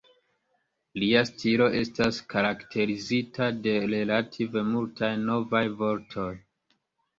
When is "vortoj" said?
5.85-6.29